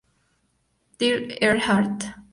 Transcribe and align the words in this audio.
Dale 0.99 1.37
Earnhardt 1.43 2.01
Jr. 2.01 2.19